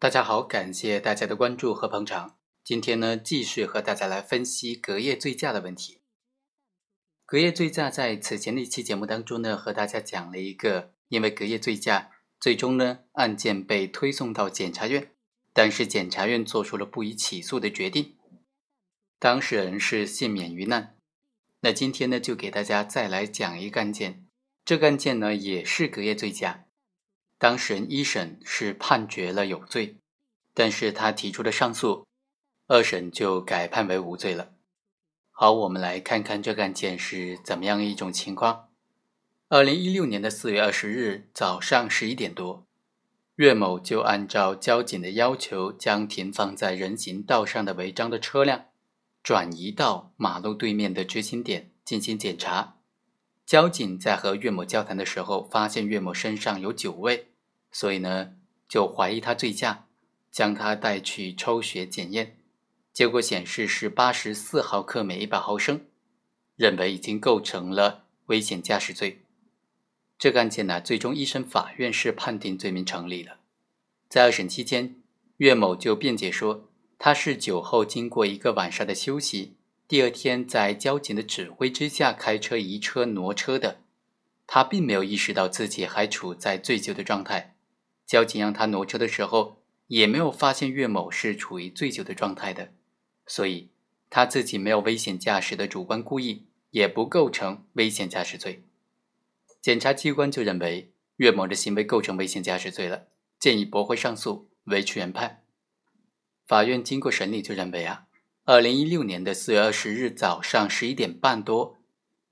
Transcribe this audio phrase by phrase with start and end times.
[0.00, 2.38] 大家好，感谢大家的关注和捧场。
[2.62, 6.02] 今天呢，继续和大家来分析隔夜醉驾的问题。
[7.26, 15.10] 隔夜醉驾在此前的一期节目当中呢，和大家讲了一个，因为隔夜醉驾，最终呢案件被推送到检察院，
[15.52, 18.14] 但是检察院做出了不予起诉的决定，
[19.18, 20.96] 当事人是幸免于难。
[21.62, 24.28] 那今天呢，就给大家再来讲一个案件，
[24.64, 26.67] 这个案件呢也是隔夜醉驾。
[27.38, 29.96] 当事人一审是判决了有罪，
[30.52, 32.04] 但是他提出的上诉，
[32.66, 34.50] 二审就改判为无罪了。
[35.30, 38.68] 好，我们来看看这个案件是怎么样一种情况。
[39.48, 42.66] 二零一六年的四月二十日早上十一点多，
[43.36, 48.64] 岳某就按照交警的要求，将停放在人行道上的违章的车辆
[49.22, 52.77] 转移到马路对面的执勤点进行检查。
[53.48, 57.28] 交警在和岳某交谈的时候，发现岳某身上有酒味，
[57.72, 58.34] 所以呢，
[58.68, 59.86] 就怀疑他醉驾，
[60.30, 62.36] 将他带去抽血检验，
[62.92, 65.80] 结果显示是八十四毫克每一百毫升，
[66.56, 69.22] 认为已经构成了危险驾驶罪。
[70.18, 73.38] 这个案件呢，最终一审法院是判定罪名成立了。
[74.10, 74.96] 在二审期间，
[75.38, 76.68] 岳某就辩解说，
[76.98, 79.54] 他是酒后经过一个晚上的休息。
[79.88, 83.80] 第二天，在交警的指挥之下开车移车挪车的，
[84.46, 87.56] 他并没有意识到自己还处在醉酒的状态。
[88.04, 92.74] 交警让他挪车的时候，也没有发现岳某是处于醉酒的状态的，
[93.26, 93.70] 所以
[94.10, 98.64] 他自己没有危险驾驶的主观故意，也不构成危险驾驶罪。
[99.62, 103.06] 检察机关就认为岳某的行为构成危险驾驶罪了，
[103.38, 105.44] 建议驳回上诉，维持原判。
[106.46, 108.04] 法院经过审理就认为啊。
[108.50, 111.76] 二零一六年的四月二十日早上十一点半多，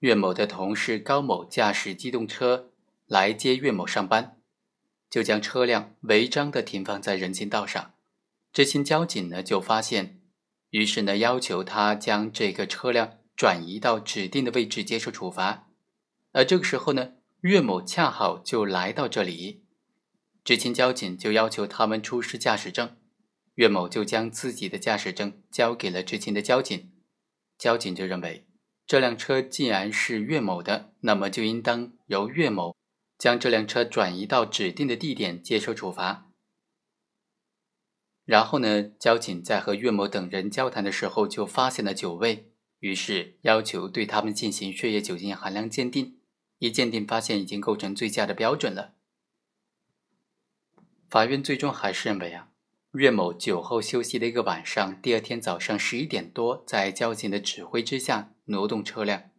[0.00, 2.72] 岳某的同事高某驾驶机动车
[3.06, 4.36] 来接岳某上班，
[5.08, 7.92] 就将车辆违章的停放在人行道上。
[8.52, 10.20] 执勤交警呢就发现，
[10.70, 15.68] 于是呢要求他将这个车辆转移到指定的位置接受处罚。
[16.32, 19.62] 而这个时候呢，岳某恰好就来到这里，
[20.42, 22.96] 执勤交警就要求他们出示驾驶证。
[23.60, 26.90] 岳某就将自己的驾驶证交给了执勤的交警，
[27.58, 28.46] 交警就认为
[28.86, 32.74] 这辆车既然是岳某的，那么就应当由岳某
[33.18, 36.30] 将这辆车转移到指定的地点接受处罚。
[38.24, 46.18] 然后呢，交警在和岳某等人交谈的时候就发现了酒味，于是要求对他们进行血液酒精含量鉴定，
[46.60, 48.94] 一鉴定发现已经构成醉驾的标准了。
[51.10, 52.49] 法院最终还是认为啊。
[52.92, 59.30] 岳某酒后休息了一个晚上，第二天早上十一点多，在交警的指挥之下挪动车辆。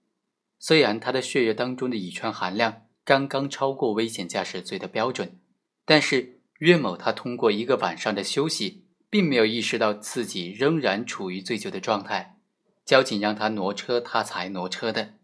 [0.57, 5.37] 虽然他的血液当中的乙醛含量刚刚超过危险驾驶罪的标准，
[5.83, 12.37] 但是岳某他通过一个晚上的休息，并没有意识到自己仍然处于醉酒的状态。
[12.85, 15.15] 交警让他挪车，他才挪车的。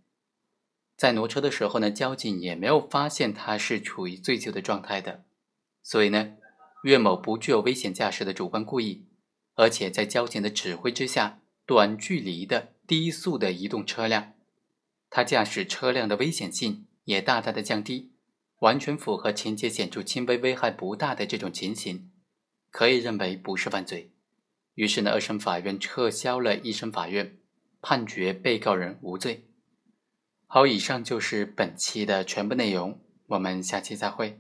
[0.98, 5.24] 在挪车的时候呢，交警也没有发现他是处于醉酒的状态的，
[5.82, 6.34] 所以呢。
[6.84, 9.06] 岳某不具有危险驾驶的主观故意，
[9.56, 14.34] 而且在交警的指挥之下，短距离的低速的移动车辆，
[15.10, 18.12] 他驾驶车辆的危险性也大大的降低，
[18.60, 22.12] 完全符合情节显著轻微、危害不大的这种情形，
[22.70, 24.12] 可以认为不是犯罪。
[24.76, 27.38] 于是呢，二审法院撤销了一审法院
[27.82, 29.48] 判决被告人无罪。
[30.46, 34.40] 好，以上就是本期的全部内容，我们下期再会。